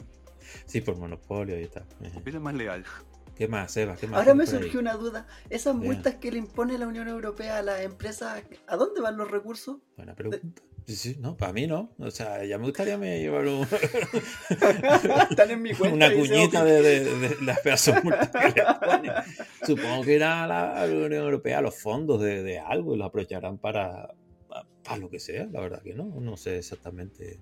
[0.65, 1.85] Sí, por monopolio y tal.
[2.23, 2.83] Pero más legal.
[3.35, 3.95] ¿Qué más, Eva?
[3.95, 4.49] ¿Qué más Ahora me ahí?
[4.49, 5.27] surgió una duda.
[5.49, 9.29] Esas multas que le impone la Unión Europea a las empresas, ¿a dónde van los
[9.29, 9.77] recursos?
[9.95, 10.39] Buena pregunta.
[10.95, 11.91] Sí, no, para mí no.
[11.99, 13.67] O sea, ya me gustaría me llevar un,
[15.29, 15.95] Están en mi cuenta.
[16.07, 19.11] una cuñita de, de- de las pedazos multas que le ponen.
[19.65, 22.93] Supongo que irá a la, a la Unión Europea a los fondos de, de algo
[22.95, 24.13] y lo aprovecharán para,
[24.83, 25.45] para lo que sea.
[25.51, 27.39] La verdad que no, no sé exactamente.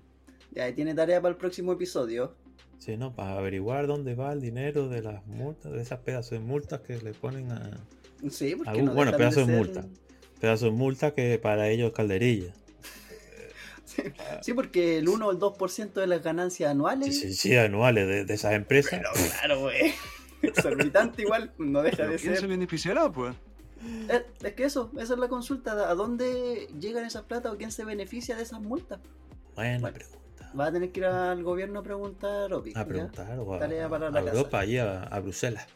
[0.52, 2.34] Ya, ahí tiene tarea para el próximo episodio.
[2.78, 3.14] Sí, ¿no?
[3.14, 6.98] Para averiguar dónde va el dinero de las multas, de esas pedazos de multas que
[6.98, 7.86] le ponen a.
[8.30, 9.84] Sí, porque no bueno, dejan pedazo de ser- multa.
[10.40, 12.52] Pedazo de multa que para ellos es calderilla.
[14.42, 17.14] Sí, porque el 1 o el 2% de las ganancias anuales.
[17.18, 18.90] Sí, sí, sí, anuales de, de esas empresas.
[19.00, 19.92] Pero claro, güey.
[20.42, 22.48] Exorbitante igual, no deja ¿Pero de ¿Quién se ser.
[22.48, 23.34] beneficiará, pues?
[24.08, 25.72] Es, es que eso, esa es la consulta.
[25.90, 29.00] ¿A dónde llegan esas plata o quién se beneficia de esas multas?
[29.54, 29.94] Buena Bueno.
[29.94, 30.52] pregunta.
[30.58, 32.72] Va a tener que ir al gobierno a preguntar, Opi.
[32.74, 34.36] A preguntar o a, Tarea para a la casa.
[34.36, 35.66] Europa, allí a, a Bruselas.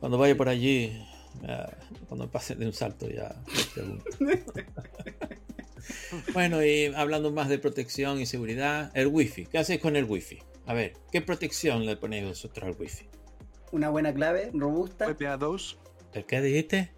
[0.00, 1.04] Cuando vaya por allí,
[1.42, 1.68] ya,
[2.08, 3.34] cuando pase de un salto, ya
[3.74, 4.04] pregunto.
[6.32, 9.46] bueno, y hablando más de protección y seguridad, el wifi.
[9.46, 10.38] ¿Qué hacéis con el wifi?
[10.66, 13.08] A ver, ¿qué protección le ponéis vosotros al wifi?
[13.72, 15.08] Una buena clave, robusta.
[15.08, 15.76] PPA2.
[16.12, 16.92] ¿El qué dijiste?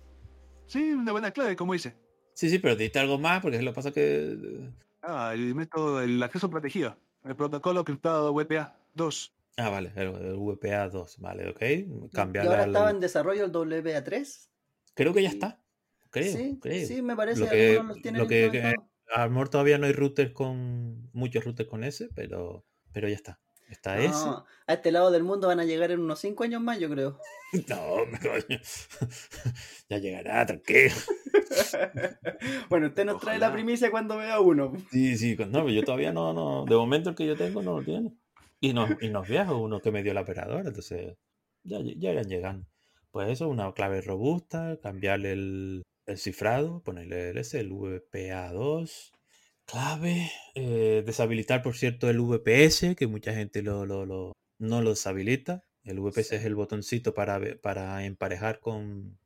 [0.67, 1.95] Sí, una buena clave, como dice.
[2.35, 4.71] Sí, sí, pero dijiste algo más, porque lo que pasa que.
[5.03, 6.97] Ah, el método del acceso protegido.
[7.25, 9.35] El protocolo criptado WPA 2.
[9.57, 11.63] Ah, vale, el, el VPA 2, vale, ok.
[11.63, 14.49] y Cambiarle ahora estaba en desarrollo el WPA3.
[14.95, 15.61] Creo que ya está.
[16.21, 16.87] Creo, sí, creo.
[16.87, 18.89] sí, me parece Lo que que- algunos los tienen lo que- implementados.
[19.15, 21.11] A lo mejor todavía no hay routers con.
[21.13, 23.41] Muchos routers con ese, pero, pero ya está.
[23.69, 24.09] Está ese.
[24.11, 26.89] No, a este lado del mundo van a llegar en unos 5 años más, yo
[26.91, 27.19] creo.
[27.69, 28.59] No, me coño.
[29.89, 30.95] ya llegará, tranquilo.
[32.69, 34.73] bueno, usted nos trae la primicia cuando vea uno.
[34.91, 36.65] Sí, sí, no, yo todavía no, no.
[36.65, 38.13] De momento el que yo tengo no lo tiene.
[38.61, 41.17] Y no, y no es viejo, uno que me dio la operadora, entonces
[41.63, 42.67] ya, ya irán llegando.
[43.11, 49.13] Pues eso, una clave robusta, cambiarle el, el cifrado, ponerle el S, el VPA2,
[49.67, 54.91] clave, eh, deshabilitar, por cierto, el VPS, que mucha gente lo, lo- lo- no lo
[54.91, 55.65] deshabilita.
[55.85, 56.37] El VPS Sí.
[56.37, 59.19] es el botoncito para, para emparejar con,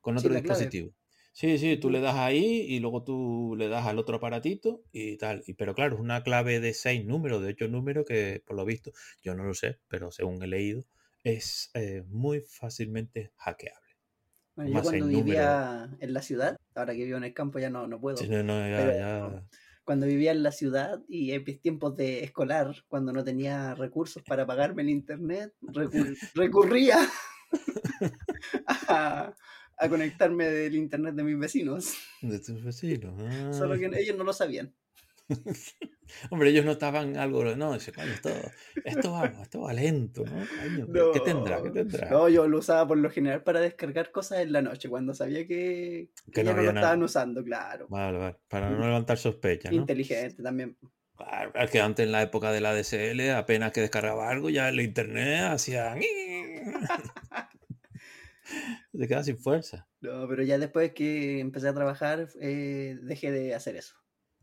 [0.00, 0.94] con otro dispositivo.
[1.32, 5.16] Sí, sí, tú le das ahí y luego tú le das al otro aparatito y
[5.18, 5.42] tal.
[5.46, 8.64] Y, pero claro, es una clave de seis números, de ocho números que por lo
[8.64, 10.84] visto, yo no lo sé, pero según he leído,
[11.22, 13.87] es eh, muy fácilmente hackeable.
[14.58, 15.24] Bueno, yo cuando número.
[15.24, 18.16] vivía en la ciudad, ahora que vivo en el campo ya no, no puedo.
[18.16, 19.44] Sí, no, no, ya- Pero- ya-
[19.84, 24.22] Cuando vivía en la ciudad y en mis tiempos de escolar, cuando no tenía recursos
[24.24, 26.98] para pagarme el internet, recur- recurría
[28.88, 29.32] a,
[29.78, 31.94] a conectarme del internet de mis vecinos.
[32.20, 33.14] de tus vecinos.
[33.56, 33.78] Solo ah.
[33.78, 34.74] que ellos no lo sabían.
[36.30, 38.30] Hombre, ellos notaban algo, no, dice, coño, esto,
[38.84, 40.46] esto va, esto va lento, ¿no?
[40.48, 41.62] Coño, ¿qué- ¿Qué tendrá?
[41.62, 42.10] ¿Qué No, tendrá?
[42.10, 45.46] No, yo lo usaba por lo general para descargar cosas en la noche, cuando sabía
[45.46, 46.86] que, que Que no ya no había lo nada.
[46.86, 47.86] estaban usando, claro.
[47.90, 49.80] Vale, vale, para no levantar sospechas, ¿no?
[49.80, 50.76] Inteligente también.
[51.16, 54.68] Claro, es que antes en la época de la DSL, apenas que descargaba algo, ya
[54.68, 55.94] el internet hacía.
[58.92, 59.86] Se quedaba sin fuerza.
[60.00, 63.96] No, pero ya después que empecé a trabajar, eh, dejé de hacer eso.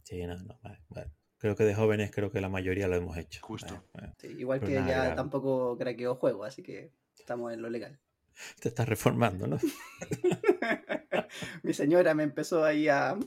[0.06, 1.12] Sí, no, no, vale, vale.
[1.38, 3.40] Creo que de jóvenes, creo que la mayoría lo hemos hecho.
[3.42, 3.74] Justo.
[3.74, 4.14] Vale, vale.
[4.20, 5.16] Sí, igual Pues que nada, ya grave.
[5.16, 8.00] tampoco craqueo juego, así que estamos en lo legal.
[8.62, 9.60] Te estás reformando, ¿no?
[11.64, 13.18] Mi señora me empezó ahí a.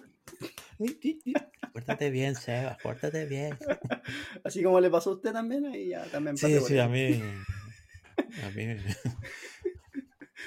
[1.72, 3.58] Pórtate bien, Seba, pórtate bien.
[4.44, 7.20] Así como le pasó a usted también, ahí ya también pasé Sí, sí, a mí.
[8.44, 8.66] A mí.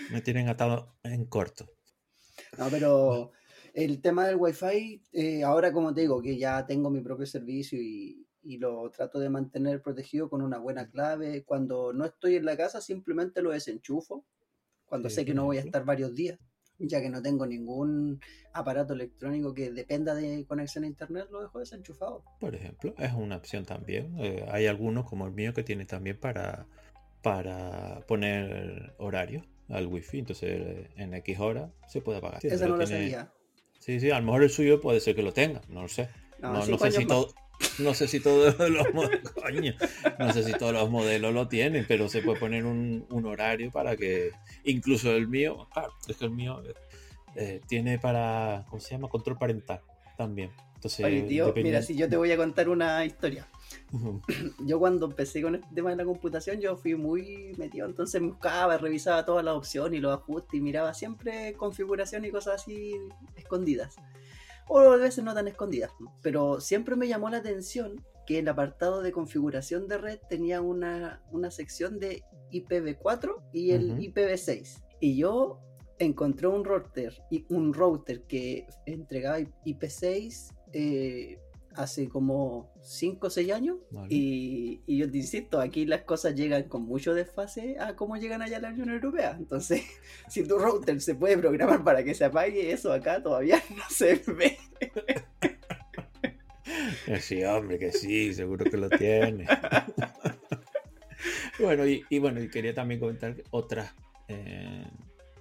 [0.10, 1.70] Me tienen atado en corto.
[2.58, 3.32] No, pero
[3.74, 7.80] el tema del wifi, eh, ahora como te digo, que ya tengo mi propio servicio
[7.82, 11.44] y, y lo trato de mantener protegido con una buena clave.
[11.44, 14.26] Cuando no estoy en la casa, simplemente lo desenchufo.
[14.86, 16.38] Cuando Sí, sé que no voy a estar varios días,
[16.78, 18.20] ya que no tengo ningún
[18.54, 22.24] aparato electrónico que dependa de conexión a internet, lo dejo desenchufado.
[22.40, 24.16] Por ejemplo, es una opción también.
[24.20, 26.68] Eh, hay algunos, como el mío, que tiene también para,
[27.22, 30.20] para poner horario al wifi.
[30.20, 32.46] Entonces, en X hora se puede apagar.
[32.46, 33.34] Esa no lo tiene- sabía.
[33.82, 36.08] Sí, sí, a lo mejor el suyo puede ser que lo tenga, no lo sé.
[36.40, 37.34] No, No, no cinco sé si todo.
[37.80, 39.74] No sé si todos los modelos, coño,
[40.20, 43.72] no sé si todos los modelos lo tienen, pero se puede poner un, un horario
[43.72, 44.32] para que,
[44.64, 46.62] incluso el mío, claro, es que el mío
[47.36, 49.10] eh, tiene para, ¿cómo se llama?
[49.10, 49.82] Control parental
[50.18, 50.52] también.
[50.76, 53.48] Entonces, Oye, tío, mira, si yo te voy a contar una historia.
[54.66, 58.78] Yo cuando empecé con este tema de la computación, yo fui muy metido, entonces buscaba,
[58.78, 62.94] revisaba todas las opciones y los ajustes y miraba siempre configuración y cosas así
[63.36, 63.96] escondidas.
[64.68, 69.02] O a veces no tan escondidas, pero siempre me llamó la atención que el apartado
[69.02, 74.02] de configuración de red tenía una, una sección de IPv4 y el Ujú.
[74.02, 74.82] IPv6.
[75.00, 75.60] Y yo
[76.00, 77.14] encontré un router,
[77.50, 81.40] un router que entregaba IP6 eh,
[81.76, 83.78] hace como 5 o 6 años.
[83.92, 84.08] Vale.
[84.10, 88.42] Y, y yo te insisto, aquí las cosas llegan con mucho desfase a cómo llegan
[88.42, 89.36] allá a la Unión Europea.
[89.38, 89.84] Entonces,
[90.30, 94.16] si tu router se puede programar para que se apague, eso acá todavía no se
[94.28, 94.58] ve.
[97.20, 99.46] Sí, hombre, que sí, seguro que lo tiene.
[101.60, 103.94] bueno, y, y bueno, y quería también comentar otras,
[104.28, 104.86] eh,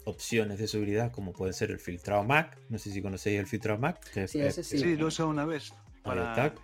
[0.04, 2.58] opciones de seguridad como pueden ser el filtrado MAC.
[2.68, 4.00] No sé si conocéis el filtrado MAC.
[4.12, 4.78] Que sí, ese sí.
[4.78, 5.72] Sí, lo he una vez.
[6.02, 6.54] Para...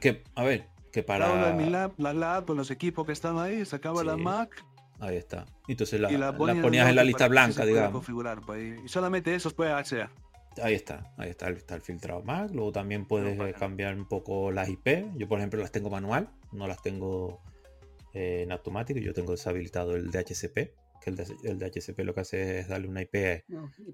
[0.00, 1.52] Que, a ver, que para...
[1.54, 4.64] La, la lab con los equipos que están ahí, sacaba la Mac.
[5.00, 5.46] Ahí está.
[5.66, 7.92] Entonces la, la, ponías en la lista blanca, digamos.
[7.92, 10.08] Configurar, pues, y solamente eso puede hacer.
[10.62, 12.50] Ahí está, ahí está, está el filtrado Mac.
[12.52, 15.16] Luego también puedes eh, cambiar un poco las IP.
[15.16, 17.40] Yo, por ejemplo, las tengo manual, no las tengo
[18.12, 19.00] eh, en automático.
[19.00, 23.02] Yo tengo deshabilitado el DHCP que el, el DHCP lo que hace es darle una
[23.02, 23.44] IP,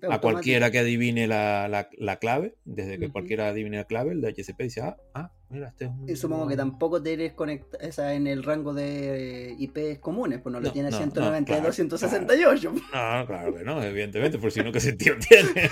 [0.08, 1.88] a cualquiera que adivine la,
[2.20, 2.54] clave.
[2.64, 6.08] Desde que cualquiera adivine la clave, el DHCP dice, ah, ah mira, este es un...
[6.08, 7.32] Y supongo que tampoco te eres
[7.80, 12.72] esa en el rango de IPs comunes, pues no lo tienes 192, 268.
[12.72, 15.70] No, claro que no, evidentemente, por si no, ¿qué sentido tiene?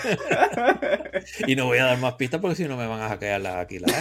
[1.46, 3.60] y no voy a dar más pistas porque si no me van a hackear la,
[3.60, 3.86] aquí la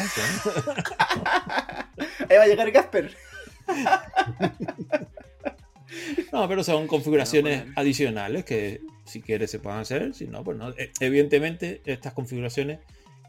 [2.30, 3.15] Ahí va a llegar Casper.
[6.31, 10.69] No, pero son configuraciones adicionales que si quieres se pueden hacer, si no, pues no.
[10.71, 12.79] E, evidentemente, estas configuraciones,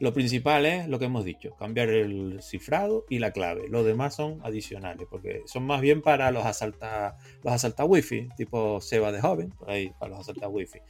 [0.01, 3.69] lo principal es lo que hemos dicho, cambiar el cifrado y la clave.
[3.69, 8.81] Los demás son adicionales, porque son más bien para los asalta, los asalta wifi, tipo
[8.81, 10.81] Seba de joven, por ahí, para los asalta wifi.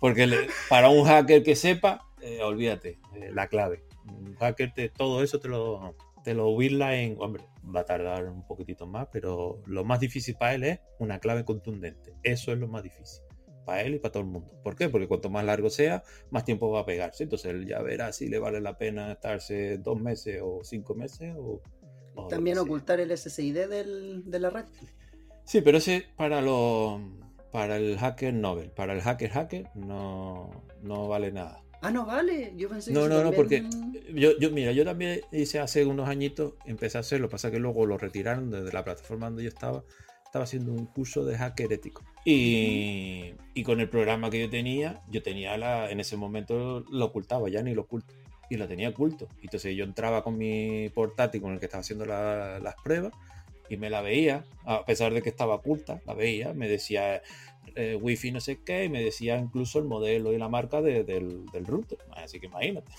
[0.00, 0.28] Porque
[0.68, 3.84] para un hacker que sepa, eh, olvídate, eh, la clave.
[4.06, 8.28] Un hacker te, todo eso te lo, te lo birla en, hombre, va a tardar
[8.28, 12.14] un poquitito más, pero lo más difícil para él es una clave contundente.
[12.22, 13.22] Eso es lo más difícil.
[13.64, 14.52] Para él y para todo el mundo.
[14.62, 14.88] ¿Por qué?
[14.88, 17.24] Porque cuanto más largo sea, más tiempo va a pegarse.
[17.24, 21.34] Entonces él ya verá si le vale la pena estarse dos meses o cinco meses
[21.38, 21.60] o...
[22.28, 24.66] También ocultar el SSID de la red.
[25.44, 27.00] Sí, pero ese para los
[27.52, 28.70] para el hacker Nobel.
[28.70, 31.61] Para el hacker hacker no, no vale nada.
[31.82, 32.52] Ah, no vale.
[32.56, 33.64] Yo pensé que No, no, no, porque
[34.14, 37.84] yo, yo, mira, yo también hice hace unos añitos, empecé a hacerlo, pasa que luego
[37.86, 39.84] lo retiraron desde la plataforma donde yo estaba.
[40.24, 42.04] Estaba haciendo un curso de hacker ético.
[42.24, 47.04] Y, y con el programa que yo tenía, yo tenía la, en ese momento lo
[47.04, 48.14] ocultaba, ya ni lo oculto.
[48.48, 49.28] Y lo tenía oculto.
[49.42, 53.12] Entonces yo entraba con mi portátil con el que estaba haciendo las pruebas
[53.68, 57.22] y me la veía, a pesar de que estaba oculta, la veía, me decía,
[57.74, 61.06] eh, wifi no sé qué, y me decía incluso el modelo y la marca del,
[61.06, 61.98] del, router.
[62.16, 62.92] Así que imagínate.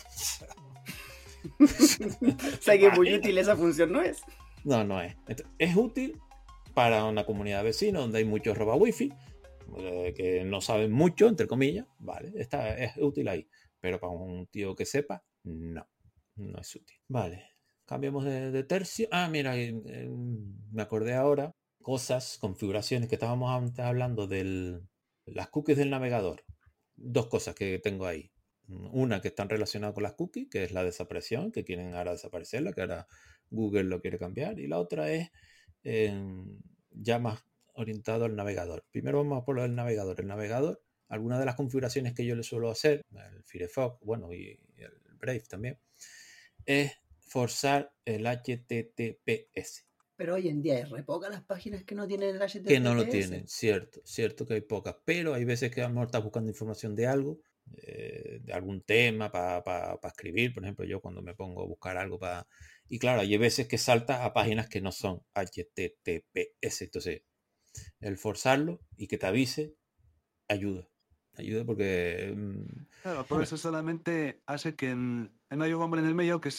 [1.59, 4.21] o sea que muy útil esa función no es.
[4.63, 5.15] No, no es.
[5.57, 6.19] Es útil
[6.73, 9.11] para una comunidad de vecinos donde hay muchos roba wifi,
[9.77, 13.47] eh, que no saben mucho, entre comillas, vale, está, es útil ahí.
[13.79, 15.85] Pero para un tío que sepa, no,
[16.35, 16.97] no es útil.
[17.07, 17.49] Vale,
[17.85, 19.07] cambiamos de, tercio.
[19.11, 24.81] Ah, mira, me acordé ahora cosas, configuraciones que estábamos antes hablando de
[25.25, 26.43] las cookies del navegador.
[26.95, 28.31] Dos cosas que tengo ahí.
[28.67, 32.73] Una que están relacionadas con las cookies, que es la desaparición, que quieren ahora desaparecerla,
[32.73, 33.07] que ahora
[33.51, 34.59] Google lo quiere cambiar.
[34.59, 35.29] Y la otra es
[35.83, 37.43] em, ya más
[37.73, 38.85] orientado al navegador.
[38.91, 40.19] Primero vamos a por lo del navegador.
[40.19, 44.59] El navegador, algunas de las configuraciones que yo le suelo hacer, el Firefox, bueno, y
[44.77, 45.79] el Brave también,
[46.65, 49.92] es forzar el HTTPS.
[50.23, 52.67] Pero hoy en día hay re pocas las páginas que no tienen el HTTPS.
[52.69, 54.95] Que no lo tienen, cierto, cierto que hay pocas.
[55.03, 57.41] Pero hay veces que a lo mejor estás buscando información de algo,
[57.75, 60.53] eh, de algún tema para escribir.
[60.53, 62.47] Por ejemplo, yo cuando me pongo a buscar algo para...
[62.87, 66.83] Y claro, hay veces que saltas a páginas que no son HTTPS.
[66.83, 67.23] Entonces,
[67.99, 69.75] el forzarlo y que te avise
[70.47, 70.87] ayuda.
[71.35, 72.33] Ayuda porque...
[72.35, 76.51] Mm, claro, por eso solamente hace que no haya un hombre en el medio que,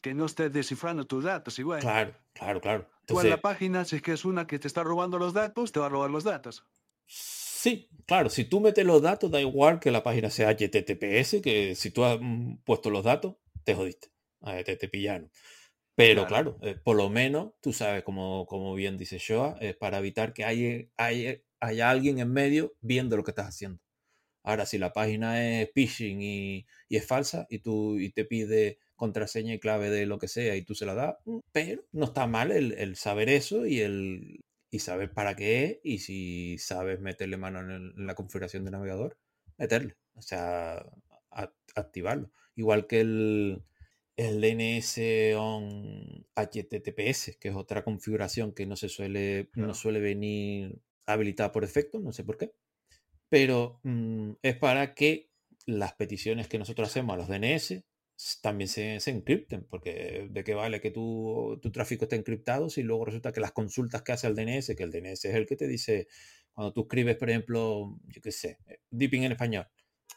[0.00, 1.80] que no esté descifrando tus datos igual.
[1.80, 2.88] Claro, claro, claro.
[3.06, 5.72] Tú en la página, si es que es una que te está robando los datos,
[5.72, 6.64] te va a robar los datos.
[7.06, 11.74] Sí, claro, si tú metes los datos, da igual que la página sea HTTPS, que
[11.74, 14.08] si tú has mm, puesto los datos, te jodiste,
[14.64, 15.30] te, te pillaron.
[15.94, 19.98] Pero claro, eh, por lo menos tú sabes, como, como bien dice Shoah, es para
[19.98, 23.80] evitar que haya, haya, haya alguien en medio viendo lo que estás haciendo.
[24.44, 29.54] Ahora, si la página es phishing y, es falsa y tú y te pide contraseña
[29.54, 32.26] y clave de lo que sea y tú se la das, mm, pero no está
[32.26, 37.36] mal el, saber eso y el y saber para qué es y si sabes meterle
[37.36, 39.18] mano en, la configuración de navegador,
[39.58, 40.84] meterle, o sea,
[41.74, 42.30] activarlo.
[42.56, 43.64] Igual que el,
[44.16, 50.80] el DNS on HTTPS, que es otra configuración que no se suele, no suele venir
[51.06, 52.52] habilitada por defecto, no sé por qué
[53.32, 55.30] pero mm, es para que
[55.64, 57.82] las peticiones que nosotros hacemos a los DNS
[58.42, 63.06] también se, encripten, porque de qué vale que tu, tu, tráfico esté encriptado si luego
[63.06, 65.66] resulta que las consultas que hace el DNS, que el DNS es el que te
[65.66, 66.08] dice,
[66.52, 69.66] cuando tú escribes, por ejemplo, yo qué sé, eh, deeping en español,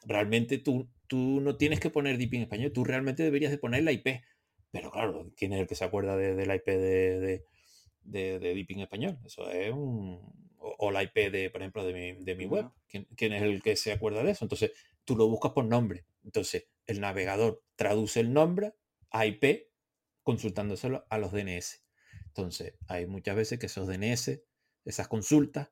[0.06, 3.86] realmente tú, tú no tienes que poner deeping en español, tú realmente deberías de poner
[3.86, 4.08] la IP,
[4.71, 7.45] pero claro, ¿quién es el que se acuerda de, la IP de,
[8.01, 9.17] de, de, en español?
[9.23, 12.65] Eso es un, o, o la IP de, por ejemplo, de mi, de mi web.
[12.88, 14.45] ¿Quién, quién es el que se acuerda de eso?
[14.45, 14.71] Entonces,
[15.06, 16.06] tú lo buscas por nombre.
[16.23, 18.73] Entonces, el navegador traduce el nombre
[19.12, 19.69] a IP
[20.23, 21.84] consultándoselo a los DNS.
[22.28, 24.41] Entonces, hay muchas veces que esos DNS,
[24.84, 25.71] esas consultas,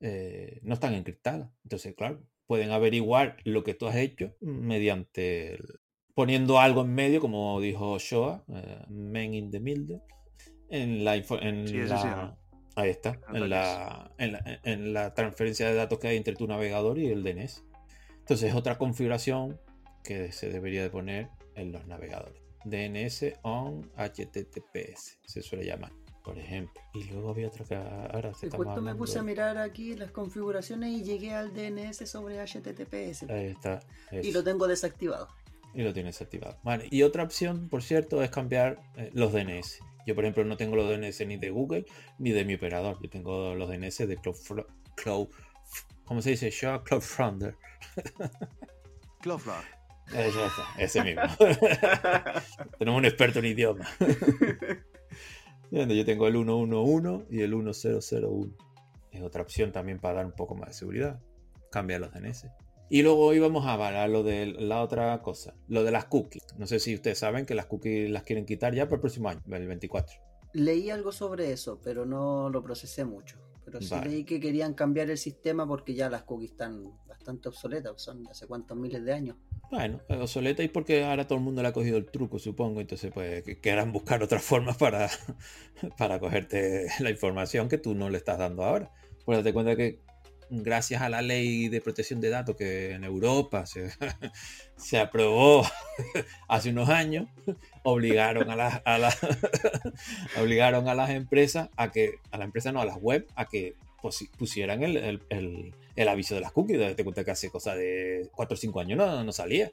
[0.00, 1.50] eh, no están encriptadas.
[1.64, 5.80] Entonces, claro, pueden averiguar lo que tú has hecho mediante el-
[6.14, 10.00] poniendo algo en medio, como dijo Shoah, eh, man in the middle,
[10.68, 11.66] en la, en.
[12.76, 16.46] Ahí está, en la, en, la, en la transferencia de datos que hay entre tu
[16.46, 17.64] navegador y el DNS.
[18.20, 19.58] Entonces, es otra configuración
[20.04, 22.40] que se debería de poner en los navegadores.
[22.64, 26.80] DNS on HTTPS, se suele llamar, por ejemplo.
[26.94, 30.10] Y luego había otro que ahora se está justo me puse a mirar aquí las
[30.10, 33.30] configuraciones y llegué al DNS sobre HTTPS.
[33.30, 33.80] Ahí está.
[34.12, 35.28] Y lo tengo desactivado.
[35.74, 36.58] Y lo tienes activado.
[36.62, 36.86] Vale.
[36.90, 39.80] Y otra opción, por cierto, es cambiar eh, los DNS.
[40.06, 41.84] Yo, por ejemplo, no tengo los DNS ni de Google
[42.18, 42.98] ni de mi operador.
[43.02, 44.36] Yo tengo los DNS de Cloud,
[44.96, 45.28] Cloud
[46.04, 46.50] ¿cómo se dice?
[46.50, 47.56] Shaw CloudFronder.
[49.20, 49.80] Cloudflare.
[50.12, 50.32] Eh,
[50.78, 51.22] ese mismo.
[52.78, 53.86] Tenemos un experto en idioma.
[55.70, 58.50] Yo tengo el 111 y el 1001.
[59.12, 61.20] Es otra opción también para dar un poco más de seguridad.
[61.70, 62.46] Cambiar los DNS.
[62.92, 66.44] Y luego íbamos a hablar lo de la otra cosa, lo de las cookies.
[66.58, 69.28] No sé si ustedes saben que las cookies las quieren quitar ya para el próximo
[69.28, 70.20] año, el 24.
[70.54, 73.38] Leí algo sobre eso, pero no lo procesé mucho.
[73.64, 74.10] Pero sí Vale.
[74.10, 78.32] leí que querían cambiar el sistema porque ya las cookies están bastante obsoletas, son de
[78.32, 79.36] hace cuántos miles de años.
[79.70, 82.80] Bueno, obsoleta y porque ahora todo el mundo le ha cogido el truco, supongo.
[82.80, 85.08] Entonces, pues, que quieran buscar otras formas para,
[85.96, 88.90] para cogerte la información que tú no le estás dando ahora.
[89.24, 90.00] Pues date cuenta que
[90.50, 93.90] gracias a la ley de protección de datos que en Europa se,
[94.76, 95.64] se aprobó
[96.48, 97.28] hace unos años,
[97.82, 99.18] obligaron a las, a las-
[100.40, 103.74] obligaron a las empresas a que, a la empresa no, a las web, a que
[104.38, 106.78] pusieran el, el- el- el aviso de las cookies.
[106.78, 109.70] Date cuenta que hace cosa de 4 o 5 años no, no salía.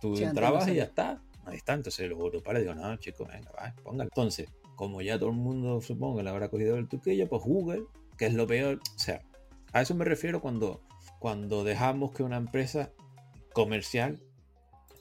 [0.00, 1.20] Tú Sí, antes no entrabas y ya está.
[1.44, 1.74] Ahí está.
[1.74, 4.04] Entonces los europeos les digo, no, chicos, venga, va, póngalo.
[4.04, 7.84] Entonces, como ya todo el mundo supongo que le habrá cogido el truquillo, pues Google,
[8.18, 8.80] que es lo peor.
[8.96, 9.20] O sea,
[9.72, 10.82] a eso me refiero cuando,
[11.18, 12.92] cuando dejamos que una empresa
[13.52, 14.22] comercial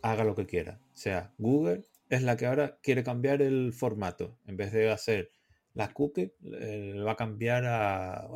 [0.01, 0.79] haga lo que quiera.
[0.93, 4.37] O sea, Google es la que ahora quiere cambiar el formato.
[4.45, 5.31] En vez de hacer
[5.73, 8.27] las cookies, eh, va a cambiar a.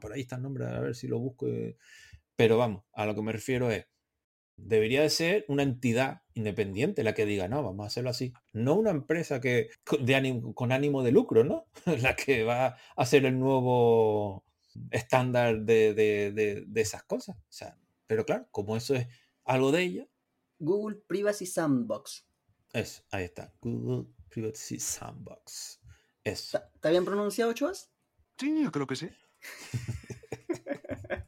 [0.00, 1.46] Por ahí está el nombre, a ver si lo busco.
[2.36, 3.86] Pero vamos, a lo que me refiero es.
[4.58, 8.32] Debería de ser una entidad independiente la que diga, no, vamos a hacerlo así.
[8.54, 11.66] No una empresa que con, ánimo, de lucro, ¿no?
[12.00, 14.45] la que va a ser el nuevo
[14.90, 17.36] estándar de, de- de- de esas cosas.
[17.36, 19.06] O sea, pero claro, como eso es
[19.44, 20.08] algo de ella,
[20.58, 22.26] Google Privacy Sandbox.
[22.72, 23.52] eso, ahí está.
[23.60, 25.80] Google Privacy Sandbox.
[26.24, 26.58] Eso.
[26.74, 27.90] ¿Está bien pronunciado, Choas?
[28.38, 29.08] Sí, yo creo que sí.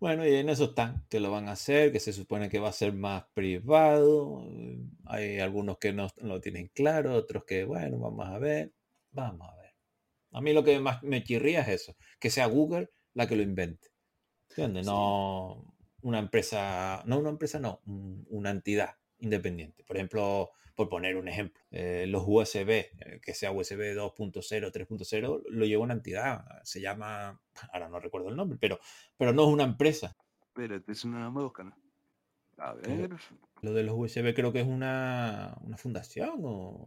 [0.00, 2.68] Bueno, y en eso están, que lo van a hacer, que se supone que va
[2.68, 4.44] a ser más privado.
[5.06, 8.74] Hay algunos que no lo tienen claro, otros que, bueno, vamos a ver,
[9.12, 9.63] vamos a ver.
[10.34, 13.42] A mí lo que más me chirría es eso, que sea Google la que lo
[13.42, 13.88] invente.
[14.50, 14.86] ¿Entiendes?
[14.86, 14.92] Sí.
[14.92, 19.84] No una empresa, no una empresa, no, un- una entidad independiente.
[19.84, 25.42] Por ejemplo, por poner un ejemplo, eh, los USB, eh, que sea USB 2.0, 3.0,
[25.48, 27.40] lo lleva una entidad, se llama,
[27.72, 28.78] ahora no recuerdo el nombre, pero,
[29.16, 30.14] pero no es una empresa.
[30.42, 31.74] Espérate, es una mosca.
[32.58, 33.10] A ver.
[33.62, 36.86] Lo de los USB creo que es una, una fundación o,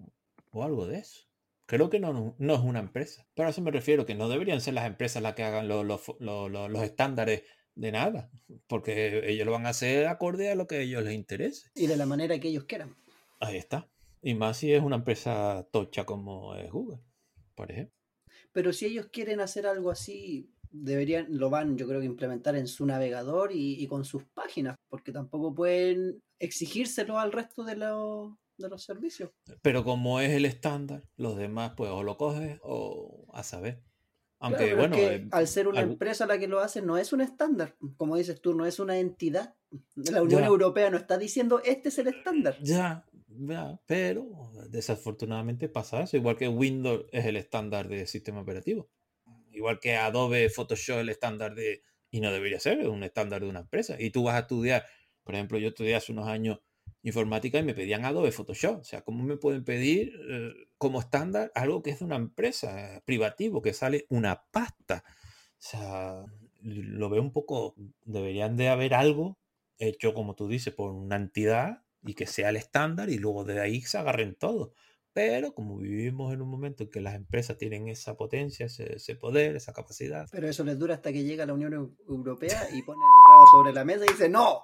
[0.52, 1.27] o algo de eso.
[1.68, 3.28] Creo que no, no, es una empresa.
[3.36, 5.86] Pero a eso me refiero, que no deberían ser las empresas las que hagan los-
[6.20, 7.44] los- los estándares
[7.76, 8.32] de nada.
[8.68, 11.70] Porque ellos lo van a hacer acorde a lo que a ellos les interese.
[11.76, 12.96] Y de la manera que ellos quieran.
[13.40, 13.88] Ahí está.
[14.22, 17.00] Y más si es una empresa tocha como es Google,
[17.54, 17.94] por ejemplo.
[18.52, 22.68] Pero si ellos quieren hacer algo así, deberían, lo van, yo creo que implementar en
[22.68, 28.34] su navegador y, y con sus páginas, porque tampoco pueden exigírselo al resto de, los
[28.58, 29.32] de los servicios.
[29.62, 33.84] Pero como es el estándar, los demás pues o lo coges o a saber.
[34.39, 36.82] Aunque Claro, pero es bueno, que eh, al ser una empresa la que lo hace,
[36.82, 37.76] no es un estándar.
[37.98, 39.56] Como dices tú, no es una entidad.
[39.96, 40.48] La Unión Ya.
[40.48, 42.56] Europea no está diciendo este es el estándar.
[42.62, 46.17] Ya, ya, pero desafortunadamente pasa eso.
[46.17, 48.90] Igual que Windows es el estándar de sistema operativo.
[49.52, 51.82] Igual que Adobe Photoshop es el estándar de...
[52.12, 53.96] Y no debería ser, es un estándar de una empresa.
[54.00, 54.86] Y tú vas a estudiar,
[55.23, 56.60] por ejemplo, yo estudié hace unos años
[57.04, 58.81] informática y me pedían Adobe Photoshop.
[58.81, 63.02] O sea, ¿cómo me pueden pedir eh, como estándar algo que es de una empresa
[63.06, 65.04] privativo, que sale una pasta?
[65.06, 66.25] O sea,
[66.62, 67.75] lo veo un poco...
[68.04, 69.39] Deberían de haber algo
[69.77, 73.60] hecho, como tú dices, por una entidad y que sea el estándar y luego de
[73.60, 74.73] ahí se agarren todo.
[75.13, 79.15] Pero como vivimos en un momento en que las empresas tienen esa potencia, ese, ese
[79.15, 82.83] poder, esa capacidad, Pero eso les dura hasta que llega la Unión Eu- Europea y
[82.83, 84.62] pone el rabo sobre la mesa y dice, no,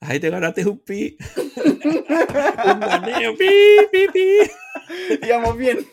[0.00, 1.16] ahí te ganaste un pi,
[1.84, 3.48] un maneo, pi,
[3.92, 5.86] pi, pi, íbamos bien.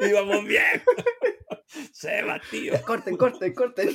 [0.00, 0.82] y vamos bien.
[1.92, 2.72] Seba, tío.
[2.82, 3.90] Corten, corten, corten.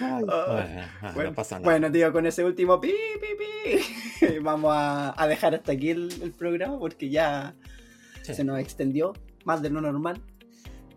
[0.00, 5.20] Ay, Ah, bueno, Bueno, no bueno, tío, con ese último pi, pi, pi, vamos a,
[5.20, 7.54] a dejar hasta aquí el, el programa porque ya
[8.22, 8.34] Sí.
[8.34, 9.12] se nos extendió
[9.44, 10.20] más de lo normal.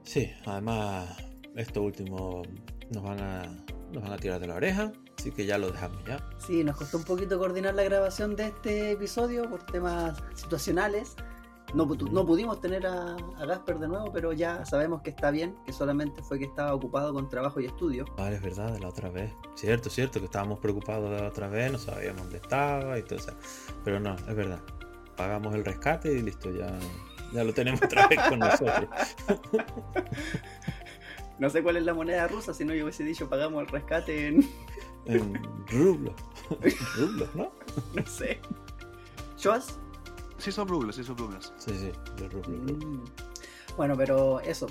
[0.03, 1.15] Sí, además,
[1.55, 2.41] esto último
[2.91, 3.43] nos van a,
[3.91, 6.19] nos van a tirar de la oreja, así que ya lo dejamos ya.
[6.37, 11.15] Sí, nos costó un poquito coordinar la grabación de este episodio por temas situacionales.
[11.75, 15.55] No, no pudimos tener a, a Gasper de nuevo, pero ya sabemos que está bien,
[15.67, 18.05] que solamente fue que estaba ocupado con trabajo y estudio.
[18.17, 19.31] Vale, es verdad, de la otra vez.
[19.53, 23.19] Cierto, cierto, que estábamos preocupados de la otra vez, no sabíamos dónde estaba y todo
[23.19, 23.33] eso.
[23.83, 24.59] Pero no, es verdad.
[25.15, 26.75] Pagamos el rescate y listo, ya,
[27.33, 28.89] ya lo tenemos otra vez con nosotros.
[31.39, 34.27] No sé cuál es la moneda rusa, si no yo hubiese dicho pagamos el rescate
[34.27, 34.49] en,
[35.05, 35.33] En
[35.67, 36.13] rublos.
[36.97, 37.51] rublos, ¿no?
[37.93, 38.39] no sé.
[39.37, 39.79] ¿Shoas?
[40.37, 41.53] Sí son rublos, sí son rublos.
[41.57, 42.71] Sí, sí, de rublos.
[42.71, 43.03] Mm.
[43.77, 44.67] Bueno, pero eso.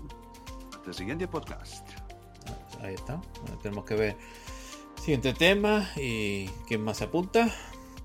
[0.73, 1.89] Hasta el siguiente podcast.
[2.81, 3.21] Ahí está.
[3.63, 4.17] Tenemos que ver
[4.97, 7.53] siguiente tema y quién más se apunta.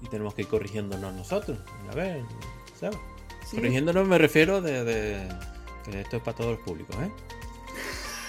[0.01, 1.59] Y tenemos que ir corrigiéndonos nosotros.
[1.91, 2.24] A ver,
[2.80, 2.97] ¿sabes?
[3.45, 3.57] Sí.
[3.57, 5.30] Corrigiéndonos me refiero de, de
[5.86, 7.11] que esto es para todos los públicos, ¿eh?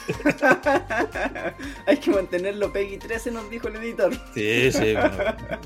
[1.87, 4.13] Hay que mantenerlo Peggy 13, nos dijo el editor.
[4.35, 5.37] Sí, sí, bueno.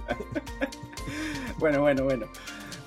[1.59, 2.27] Bueno, bueno, bueno.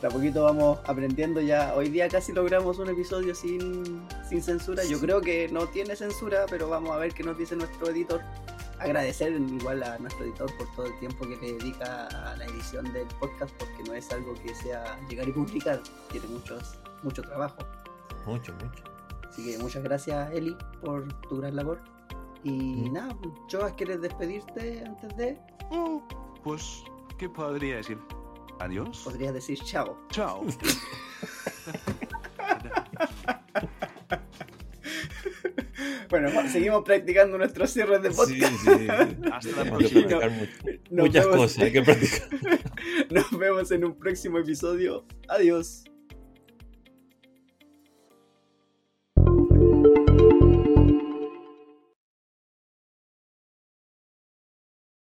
[0.01, 1.75] De a poquito vamos aprendiendo ya.
[1.75, 4.83] Hoy día casi logramos un episodio sin, sin censura.
[4.85, 8.21] Yo creo que no tiene censura, pero vamos a ver qué nos dice nuestro editor.
[8.79, 12.91] Agradecer igual a nuestro editor por todo el tiempo que le dedica a la edición
[12.93, 15.81] del podcast, porque no es algo que sea llegar y publicar.
[16.11, 17.57] Tiene muchos, mucho trabajo.
[18.25, 18.90] Mucho, mucho.
[19.31, 21.81] Así que muchas gracias, Eli, por tu gran labor.
[22.43, 22.93] Y Mm.
[22.93, 23.15] nada,
[23.51, 25.39] Joas, ¿quieres despedirte antes de?
[25.71, 26.03] Oh,
[26.43, 26.83] pues,
[27.17, 27.97] ¿qué podría decir?
[28.59, 29.01] Adiós.
[29.03, 29.97] Podrías decir chao.
[30.09, 30.43] Chao.
[36.09, 38.53] Bueno, seguimos practicando nuestros cierres de podcast.
[38.53, 38.87] sí, sí.
[39.31, 40.01] Hasta la próxima.
[40.91, 42.29] Muchas vemos- cosas hay que practicar.
[43.11, 45.05] Nos vemos en un próximo episodio.
[45.29, 45.85] Adiós.